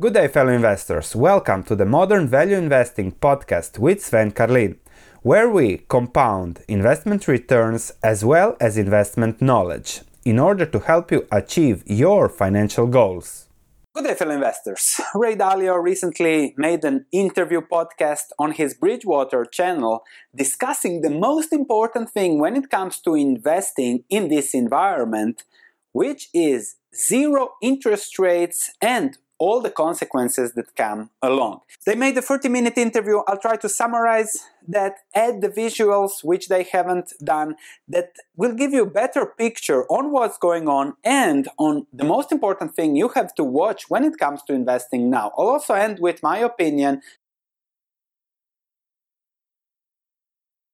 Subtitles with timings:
[0.00, 1.16] Good day, fellow investors.
[1.16, 4.78] Welcome to the Modern Value Investing podcast with Sven Carlin,
[5.22, 11.26] where we compound investment returns as well as investment knowledge in order to help you
[11.32, 13.48] achieve your financial goals.
[13.92, 15.00] Good day, fellow investors.
[15.16, 22.08] Ray Dalio recently made an interview podcast on his Bridgewater channel discussing the most important
[22.08, 25.42] thing when it comes to investing in this environment,
[25.90, 31.60] which is zero interest rates and all the consequences that come along.
[31.86, 33.18] They made a 30 minute interview.
[33.26, 37.56] I'll try to summarize that, add the visuals, which they haven't done,
[37.88, 42.32] that will give you a better picture on what's going on and on the most
[42.32, 45.32] important thing you have to watch when it comes to investing now.
[45.38, 47.00] I'll also end with my opinion.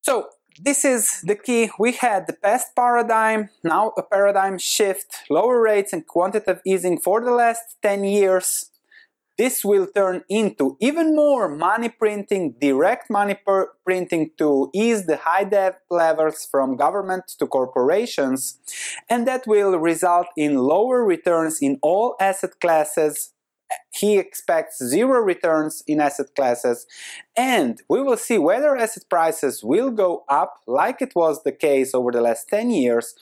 [0.03, 0.29] So,
[0.61, 1.71] this is the key.
[1.79, 7.21] We had the past paradigm, now a paradigm shift, lower rates and quantitative easing for
[7.25, 8.71] the last 10 years.
[9.37, 13.37] This will turn into even more money printing, direct money
[13.85, 18.61] printing to ease the high debt levels from government to corporations,
[19.11, 23.34] and that will result in lower returns in all asset classes,
[23.91, 26.87] he expects zero returns in asset classes
[27.37, 31.95] and we will see whether asset prices will go up like it was the case
[31.95, 33.15] over the last 10 years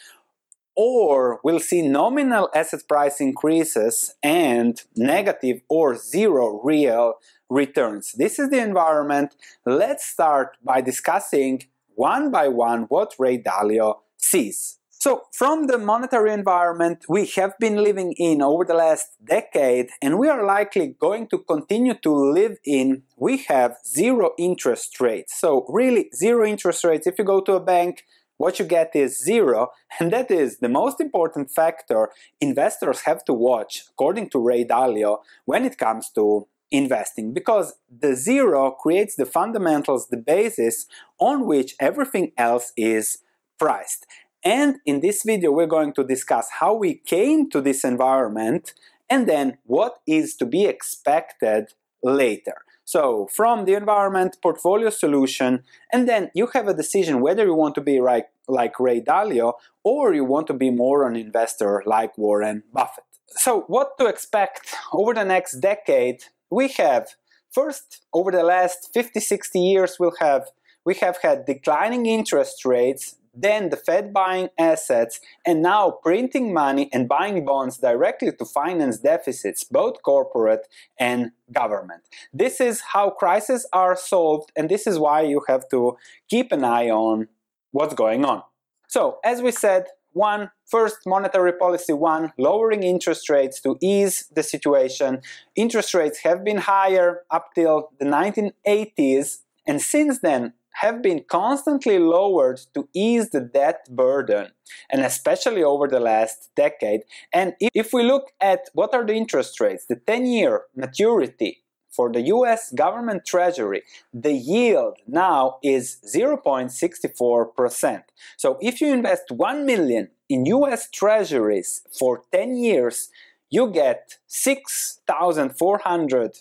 [0.75, 7.15] or we'll see nominal asset price increases and negative or zero real
[7.51, 8.13] returns.
[8.13, 9.37] This is the environment.
[9.67, 14.79] Let's start by discussing one by one what Ray Dalio sees.
[15.05, 20.17] So, from the monetary environment we have been living in over the last decade, and
[20.17, 25.35] we are likely going to continue to live in, we have zero interest rates.
[25.37, 27.09] So, really, zero interest rates.
[27.09, 28.05] If you go to a bank,
[28.37, 33.35] what you get is zero, and that is the most important factor investors have to
[33.35, 39.27] watch, according to Ray Dalio, when it comes to investing because the zero creates the
[39.27, 40.87] fundamentals, the basis
[41.19, 43.19] on which everything else is
[43.63, 44.07] priced.
[44.45, 48.75] And in this video, we're going to discuss how we came to this environment
[49.09, 52.57] and then what is to be expected later.
[52.85, 57.77] So, from the environment, portfolio solution, and then you have a decision whether you want
[57.77, 59.55] to be like, like Ray Dalio
[59.85, 63.05] or you want to be more an investor like Warren Buffett.
[63.29, 66.25] So, what to expect over the next decade?
[66.51, 67.15] We have
[67.51, 70.49] first, over the last 50 60 years, we'll have
[70.85, 76.89] we have had declining interest rates then the Fed buying assets, and now printing money
[76.93, 82.03] and buying bonds directly to finance deficits, both corporate and government.
[82.33, 85.97] This is how crises are solved, and this is why you have to
[86.29, 87.29] keep an eye on
[87.71, 88.43] what's going on.
[88.89, 94.43] So, as we said, one, first monetary policy one, lowering interest rates to ease the
[94.43, 95.23] situation.
[95.57, 101.99] Interest rates have been higher up till the 1980s, and since then, have been constantly
[101.99, 104.51] lowered to ease the debt burden,
[104.91, 107.03] and especially over the last decade.
[107.33, 112.11] And if we look at what are the interest rates, the 10 year maturity for
[112.11, 118.03] the US government treasury, the yield now is 0.64%.
[118.37, 123.09] So if you invest 1 million in US treasuries for 10 years,
[123.51, 126.39] you get 6,400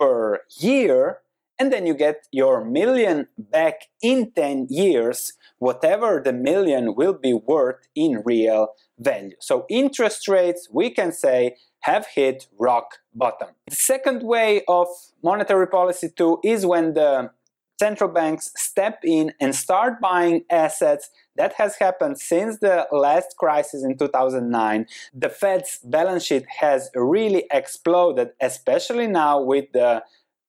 [0.00, 1.21] per year
[1.62, 7.32] and then you get your million back in 10 years, whatever the million will be
[7.32, 9.36] worth in real value.
[9.38, 13.50] So interest rates, we can say, have hit rock bottom.
[13.68, 14.88] The second way of
[15.22, 17.30] monetary policy too is when the
[17.78, 21.10] central banks step in and start buying assets.
[21.36, 24.86] That has happened since the last crisis in 2009.
[25.14, 30.02] The Fed's balance sheet has really exploded, especially now with the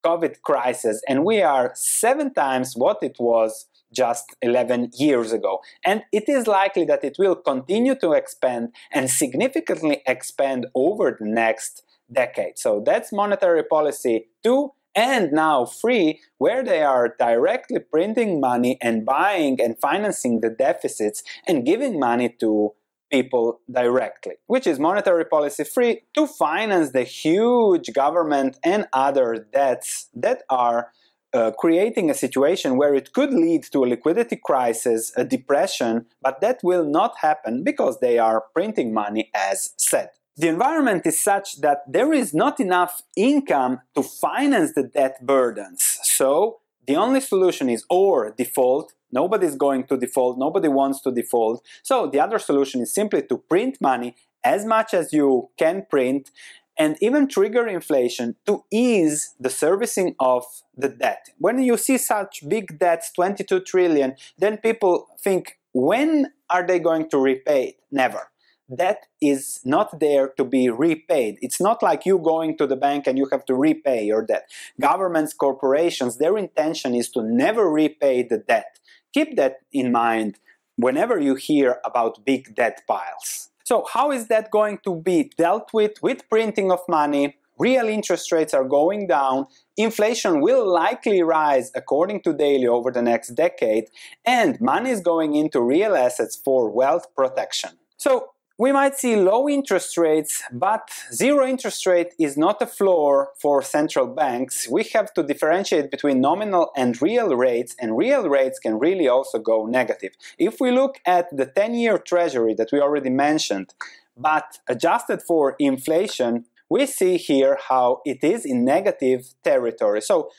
[0.06, 5.60] COVID crisis, and we are seven times what it was just 11 years ago.
[5.86, 11.28] And it is likely that it will continue to expand and significantly expand over the
[11.28, 12.58] next decade.
[12.58, 19.06] So that's monetary policy two and now free, where they are directly printing money and
[19.06, 22.74] buying and financing the deficits and giving money to
[23.14, 30.10] people directly, which is monetary policy free to finance the huge government and other debts
[30.16, 30.90] that are
[31.34, 36.42] uh, creating a situation where it could lead to a liquidity crisis, a depression, but
[36.42, 40.10] that will not happen because they are printing money as said.
[40.36, 46.00] The environment is such that there is not enough income to finance the debt burdens.
[46.02, 51.64] So the only solution is or default Nobody's going to default, nobody wants to default.
[51.84, 56.32] So the other solution is simply to print money as much as you can print
[56.78, 60.44] and even trigger inflation to ease the servicing of
[60.76, 61.30] the debt.
[61.38, 67.10] When you see such big debts, 22 trillion, then people think, when are they going
[67.10, 67.76] to repay it?
[67.92, 68.32] Never.
[68.74, 71.38] Debt is not there to be repaid.
[71.42, 74.50] It's not like you going to the bank and you have to repay your debt.
[74.80, 78.80] Governments, corporations, their intention is to never repay the debt.
[79.14, 80.40] Keep that in mind
[80.76, 83.50] whenever you hear about big debt piles.
[83.64, 86.02] So how is that going to be dealt with?
[86.02, 92.22] With printing of money, real interest rates are going down, inflation will likely rise according
[92.24, 93.86] to Dalio over the next decade,
[94.26, 97.72] and money is going into real assets for wealth protection.
[97.98, 98.30] So
[98.64, 103.62] we might see low interest rates, but zero interest rate is not a floor for
[103.62, 104.70] central banks.
[104.70, 109.38] We have to differentiate between nominal and real rates, and real rates can really also
[109.38, 110.14] go negative.
[110.38, 113.74] If we look at the 10 year treasury that we already mentioned,
[114.16, 120.00] but adjusted for inflation, we see here how it is in negative territory.
[120.00, 120.30] So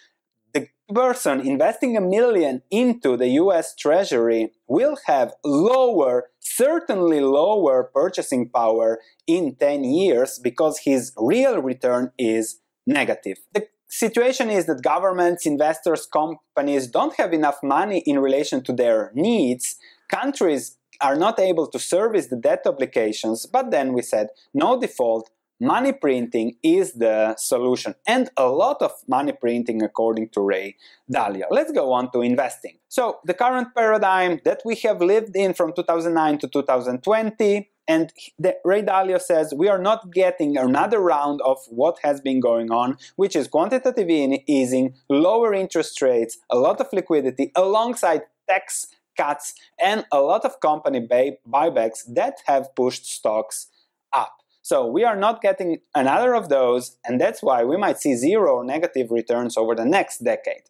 [0.92, 9.00] person investing a million into the US Treasury will have lower, certainly lower purchasing power
[9.26, 13.38] in 10 years because his real return is negative.
[13.52, 19.10] The situation is that governments, investors, companies don't have enough money in relation to their
[19.14, 19.76] needs.
[20.08, 25.30] Countries are not able to service the debt obligations, but then we said no default,
[25.60, 30.76] money printing is the solution and a lot of money printing according to Ray
[31.12, 31.44] Dalio.
[31.50, 32.78] Let's go on to investing.
[32.88, 38.56] So the current paradigm that we have lived in from 2009 to 2020 and the,
[38.64, 42.96] Ray Dalio says we are not getting another round of what has been going on,
[43.16, 48.86] which is quantitative easing, lower interest rates, a lot of liquidity alongside tax
[49.16, 53.68] cuts and a lot of company buy- buybacks that have pushed stocks
[54.12, 54.43] up.
[54.64, 58.56] So we are not getting another of those, and that's why we might see zero
[58.56, 60.62] or negative returns over the next decade.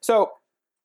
[0.00, 0.32] So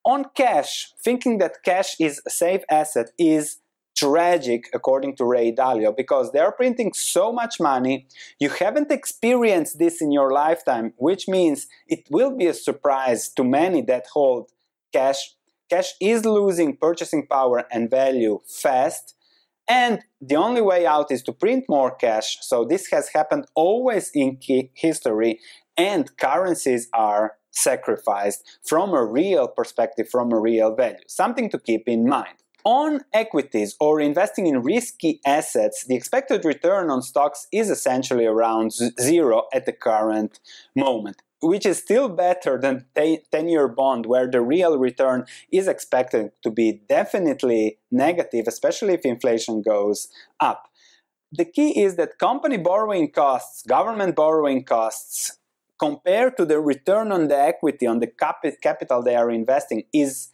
[0.05, 3.57] on cash, thinking that cash is a safe asset is
[3.97, 8.07] tragic according to Ray Dalio because they are printing so much money.
[8.39, 13.43] You haven't experienced this in your lifetime, which means it will be a surprise to
[13.43, 14.49] many that hold
[14.93, 15.35] cash.
[15.69, 19.15] Cash is losing purchasing power and value fast.
[19.69, 22.39] And the only way out is to print more cash.
[22.41, 24.39] So this has happened always in
[24.73, 25.39] history,
[25.77, 30.97] and currencies are sacrificed from a real perspective, from a real value.
[31.07, 32.35] Something to keep in mind.
[32.65, 38.73] On equities or investing in risky assets, the expected return on stocks is essentially around
[38.99, 40.39] zero at the current
[40.75, 46.31] moment which is still better than 10 year bond where the real return is expected
[46.43, 50.09] to be definitely negative especially if inflation goes
[50.39, 50.69] up.
[51.31, 55.37] The key is that company borrowing costs government borrowing costs
[55.79, 58.11] compared to the return on the equity on the
[58.61, 60.29] capital they are investing is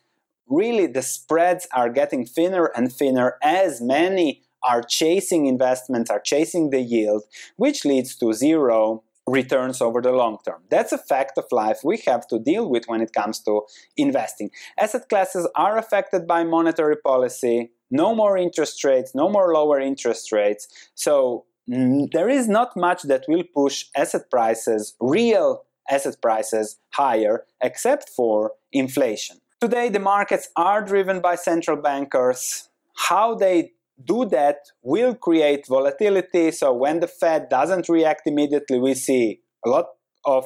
[0.47, 6.69] really the spreads are getting thinner and thinner as many are chasing investments are chasing
[6.69, 7.23] the yield
[7.55, 10.61] which leads to zero returns over the long term.
[10.69, 13.61] That's a fact of life we have to deal with when it comes to
[13.97, 14.51] investing.
[14.77, 20.31] Asset classes are affected by monetary policy, no more interest rates, no more lower interest
[20.31, 20.67] rates.
[20.93, 27.45] So mm, there is not much that will push asset prices, real asset prices, higher,
[27.61, 29.37] except for inflation.
[29.61, 32.69] Today, the markets are driven by central bankers.
[32.95, 33.71] How they
[34.03, 36.51] do that will create volatility.
[36.51, 39.85] So when the Fed doesn't react immediately, we see a lot
[40.25, 40.45] of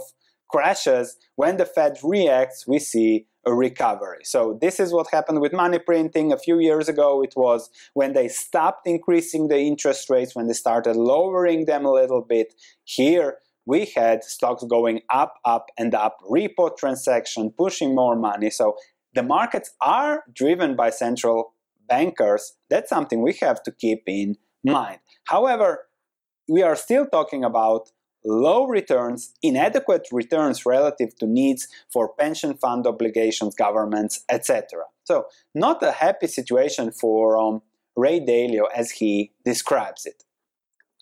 [0.49, 1.17] crashes.
[1.35, 4.19] When the Fed reacts, we see a recovery.
[4.23, 7.23] So this is what happened with money printing a few years ago.
[7.23, 11.91] It was when they stopped increasing the interest rates, when they started lowering them a
[11.91, 12.53] little bit.
[12.83, 18.49] Here we had stocks going up, up, and up, repo transaction, pushing more money.
[18.49, 18.75] So
[19.13, 21.53] the markets are driven by central
[21.89, 24.99] bankers, that's something we have to keep in mind.
[25.25, 25.87] However,
[26.47, 27.91] we are still talking about
[28.25, 34.83] low returns, inadequate returns relative to needs for pension fund obligations, governments, etc.
[35.03, 37.61] So, not a happy situation for um,
[37.95, 40.23] Ray Dalio as he describes it.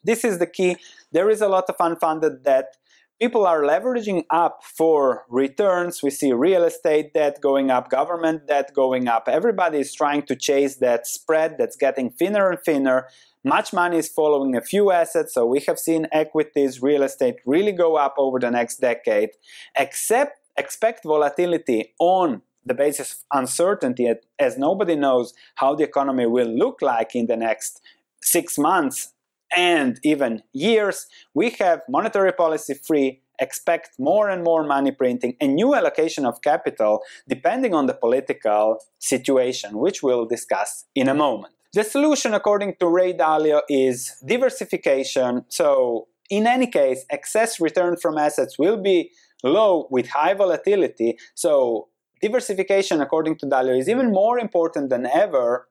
[0.04, 0.78] This is the key.
[1.12, 2.78] There is a lot of unfunded debt
[3.20, 6.04] people are leveraging up for returns.
[6.04, 9.28] We see real estate debt going up, government debt going up.
[9.28, 13.08] Everybody is trying to chase that spread that's getting thinner and thinner.
[13.44, 17.72] Much money is following a few assets, so we have seen equities, real estate really
[17.72, 19.30] go up over the next decade.
[19.76, 26.50] Except expect volatility on the basis of uncertainty, as nobody knows how the economy will
[26.50, 27.82] look like in the next
[28.22, 29.14] six months
[29.56, 35.56] and even years, we have monetary policy free expect more and more money printing and
[35.56, 41.54] new allocation of capital depending on the political situation, which we'll discuss in a moment.
[41.74, 45.46] The solution, according to Ray Dalio, is diversification.
[45.50, 49.12] So, in any case, excess return from assets will be
[49.44, 51.18] low with high volatility.
[51.36, 51.90] So,
[52.22, 55.68] diversification, according to Dalio, is even more important than ever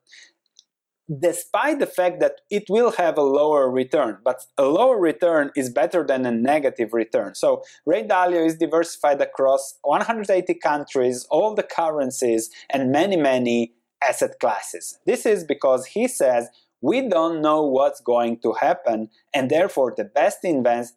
[1.20, 5.70] despite the fact that it will have a lower return, but a lower return is
[5.70, 7.34] better than a negative return.
[7.34, 14.38] So Ray Dalio is diversified across 180 countries, all the currencies, and many, many asset
[14.40, 14.98] classes.
[15.06, 16.48] This is because he says
[16.80, 20.94] we don't know what's going to happen, and therefore the best invest-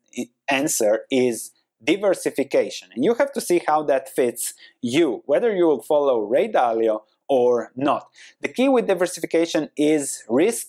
[0.49, 1.51] answer is
[1.83, 2.89] diversification.
[2.93, 7.01] And you have to see how that fits you, whether you will follow Ray Dalio
[7.29, 8.07] or not.
[8.41, 10.67] The key with diversification is risk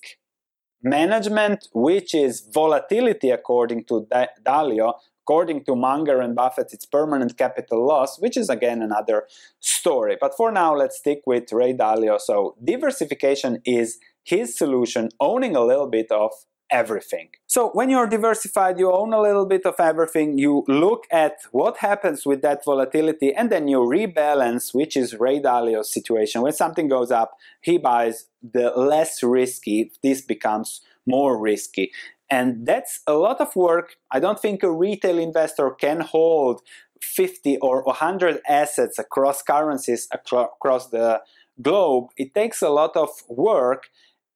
[0.82, 4.06] management, which is volatility according to
[4.46, 4.94] Dalio.
[5.22, 9.26] According to Munger and Buffett, it's permanent capital loss, which is again another
[9.60, 10.16] story.
[10.20, 12.18] But for now, let's stick with Ray Dalio.
[12.18, 16.32] So, diversification is his solution, owning a little bit of
[16.70, 17.28] everything.
[17.46, 21.78] So when you're diversified, you own a little bit of everything, you look at what
[21.78, 26.42] happens with that volatility, and then you rebalance, which is Ray Dalio's situation.
[26.42, 31.90] When something goes up, he buys the less risky, this becomes more risky.
[32.30, 33.96] And that's a lot of work.
[34.10, 36.62] I don't think a retail investor can hold
[37.02, 41.22] 50 or 100 assets across currencies across the
[41.60, 42.08] globe.
[42.16, 43.88] It takes a lot of work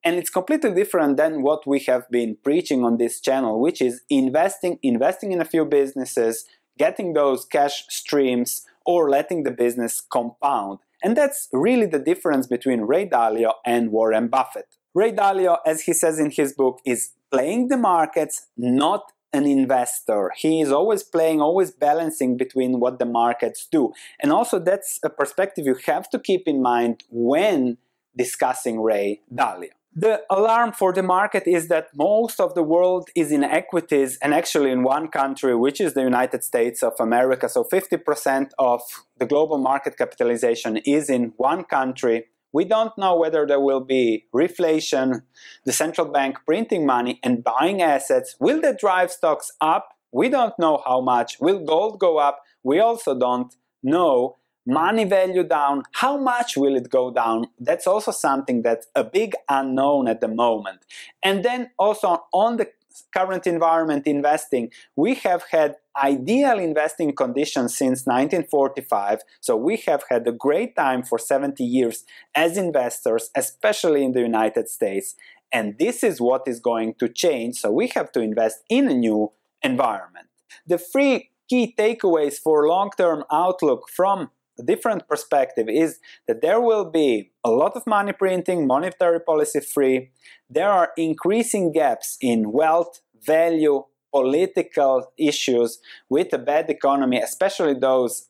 [0.05, 4.03] and it's completely different than what we have been preaching on this channel which is
[4.11, 6.45] investing investing in a few businesses
[6.79, 12.83] getting those cash streams or letting the business compound and that's really the difference between
[12.83, 17.69] ray dalio and warren buffett ray dalio as he says in his book is playing
[17.69, 20.31] the markets not an investor.
[20.37, 23.93] He is always playing, always balancing between what the markets do.
[24.21, 27.79] And also, that's a perspective you have to keep in mind when
[28.17, 29.71] discussing Ray Dalio.
[29.97, 34.35] The alarm for the market is that most of the world is in equities and
[34.35, 37.49] actually in one country, which is the United States of America.
[37.49, 38.83] So 50% of
[39.19, 42.25] the global market capitalization is in one country.
[42.53, 45.23] We don't know whether there will be reflation,
[45.65, 48.35] the central bank printing money and buying assets.
[48.41, 49.91] Will that drive stocks up?
[50.11, 51.39] We don't know how much.
[51.41, 52.41] Will gold go up?
[52.65, 57.47] We also don't know money value down how much will it go down?
[57.59, 60.85] That's also something that's a big unknown at the moment.
[61.23, 62.69] And then also on the
[63.13, 70.25] current environment investing we have had ideal investing conditions since 1945 so we have had
[70.29, 72.05] a great time for 70 years
[72.37, 75.17] as investors especially in the united states.
[75.55, 77.61] And this is what is going to change.
[77.61, 79.31] So we have to invest in a new
[79.63, 80.27] environment.
[80.67, 84.31] The three key takeaways for long-term outlook from
[84.63, 90.11] different perspective is that there will be a lot of money printing, monetary policy free.
[90.49, 98.29] There are increasing gaps in wealth, value, political issues with a bad economy, especially those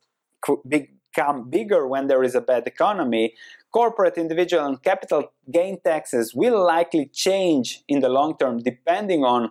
[0.67, 3.35] become bigger when there is a bad economy.
[3.71, 9.51] Corporate, individual, and capital gain taxes will likely change in the long term depending on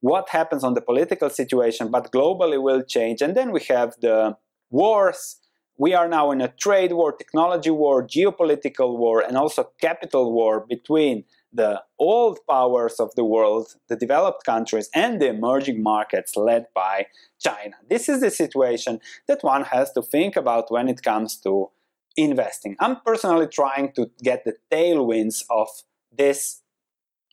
[0.00, 3.22] what happens on the political situation, but globally will change.
[3.22, 4.36] And then we have the
[4.70, 5.36] wars
[5.80, 10.66] we are now in a trade war, technology war, geopolitical war, and also capital war
[10.68, 16.66] between the old powers of the world, the developed countries, and the emerging markets led
[16.74, 17.06] by
[17.38, 17.76] China.
[17.88, 21.70] This is the situation that one has to think about when it comes to
[22.14, 22.76] investing.
[22.78, 25.68] I'm personally trying to get the tailwinds of
[26.12, 26.60] this,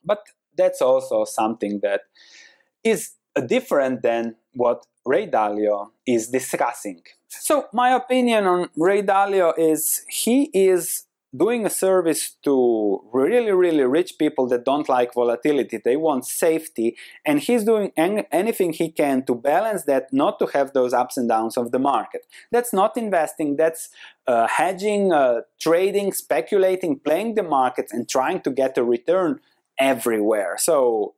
[0.02, 0.20] but
[0.56, 2.00] that's also something that
[2.82, 3.10] is
[3.46, 7.00] different than what Ray Dalio is discussing.
[7.28, 12.54] So, my opinion on Ray Dalio is he is doing a service to
[13.12, 15.78] really, really rich people that don't like volatility.
[15.82, 20.46] They want safety, and he's doing any, anything he can to balance that, not to
[20.56, 22.22] have those ups and downs of the market.
[22.52, 23.88] That's not investing, that's
[24.26, 29.40] uh, hedging, uh, trading, speculating, playing the markets, and trying to get a return
[29.78, 30.56] everywhere.
[30.58, 31.14] So,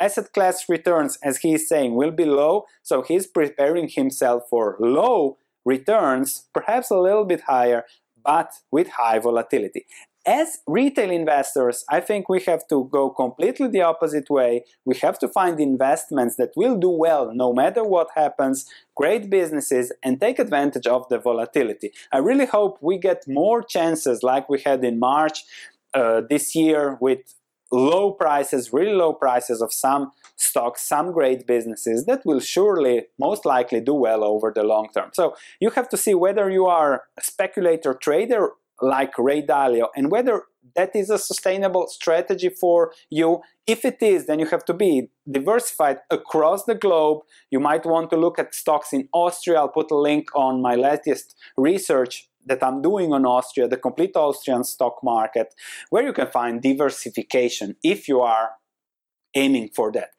[0.00, 4.76] asset class returns, as he is saying, will be low, so he's preparing himself for
[4.80, 7.84] low returns, perhaps a little bit higher,
[8.24, 9.86] but with high volatility.
[10.24, 14.64] As retail investors, I think we have to go completely the opposite way.
[14.84, 18.64] We have to find investments that will do well no matter what happens,
[18.96, 21.90] great businesses, and take advantage of the volatility.
[22.12, 25.42] I really hope we get more chances like we had in March
[25.92, 27.34] uh, this year with
[27.72, 33.46] low prices, really low prices of some stocks, some great businesses that will surely, most
[33.46, 35.10] likely, do well over the long term.
[35.12, 38.50] So you have to see whether you are a speculator trader
[38.80, 40.42] like Ray Dalio and whether
[40.76, 43.40] that is a sustainable strategy for you.
[43.66, 47.20] If it is, then you have to be diversified across the globe.
[47.50, 49.58] You might want to look at stocks in Austria.
[49.58, 54.16] I'll put a link on my latest research that I'm doing on Austria, the complete
[54.16, 55.54] Austrian stock market,
[55.90, 58.52] where you can find diversification if you are
[59.34, 60.10] aiming for that.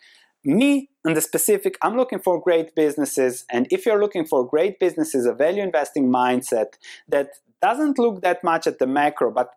[0.46, 4.80] Me, in the specific, I'm looking for great businesses, and if you're looking for great
[4.80, 6.74] businesses, a value investing mindset
[7.08, 7.30] that
[7.62, 9.52] doesn't look that much at the macro, but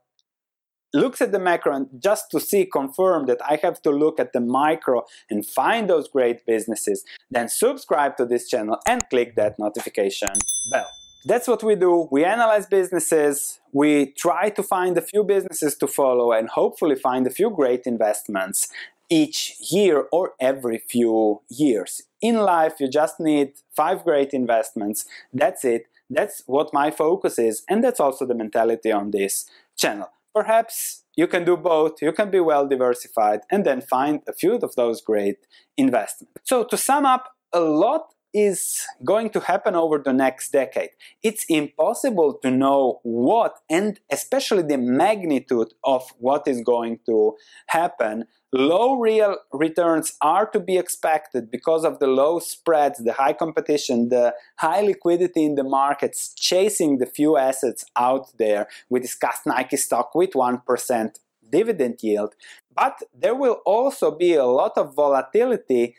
[0.94, 4.32] looks at the macro and just to see confirm that I have to look at
[4.32, 9.58] the micro and find those great businesses, then subscribe to this channel and click that
[9.58, 10.30] notification
[10.70, 10.88] bell.
[11.26, 12.06] That's what we do.
[12.12, 17.26] We analyze businesses, we try to find a few businesses to follow and hopefully find
[17.26, 18.68] a few great investments
[19.10, 22.02] each year or every few years.
[22.20, 25.04] In life, you just need five great investments.
[25.32, 25.88] That's it.
[26.08, 30.08] That's what my focus is, and that's also the mentality on this channel.
[30.32, 34.54] Perhaps you can do both, you can be well diversified, and then find a few
[34.54, 35.38] of those great
[35.76, 36.34] investments.
[36.44, 40.90] So, to sum up, a lot is going to happen over the next decade.
[41.22, 47.36] It's impossible to know what, and especially the magnitude of what is going to
[47.68, 48.24] happen.
[48.52, 54.08] Low real returns are to be expected because of the low spreads, the high competition,
[54.08, 58.68] the high liquidity in the markets chasing the few assets out there.
[58.88, 61.18] We discussed Nike stock with 1%
[61.50, 62.34] dividend yield,
[62.74, 65.94] but there will also be a lot of volatility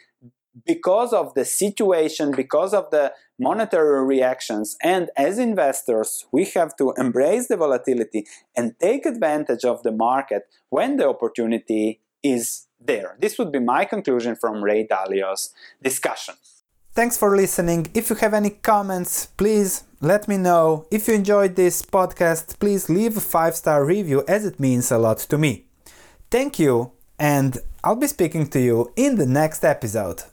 [0.66, 4.76] because of the situation, because of the monetary reactions.
[4.84, 10.44] And as investors, we have to embrace the volatility and take advantage of the market
[10.70, 13.16] when the opportunity is there.
[13.20, 16.36] This would be my conclusion from Ray Dalio's discussion.
[16.94, 17.88] Thanks for listening.
[17.94, 20.88] If you have any comments, please let me know.
[20.90, 24.98] If you enjoyed this podcast, please leave a five star review as it means a
[24.98, 25.66] lot to me.
[26.32, 30.24] Thank you, and I'll be speaking to you in the next episode.